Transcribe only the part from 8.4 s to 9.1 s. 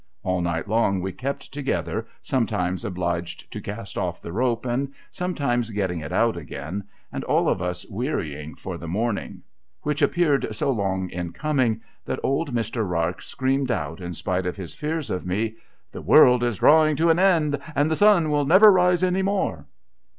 for the